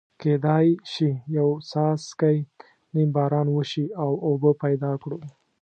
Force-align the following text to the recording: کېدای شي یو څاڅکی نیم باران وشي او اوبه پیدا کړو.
کېدای 0.21 0.67
شي 0.91 1.09
یو 1.37 1.49
څاڅکی 1.69 2.37
نیم 2.93 3.09
باران 3.15 3.47
وشي 3.51 3.85
او 4.03 4.11
اوبه 4.25 4.51
پیدا 4.63 4.91
کړو. 5.01 5.19